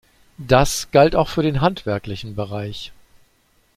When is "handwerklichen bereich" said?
1.61-2.91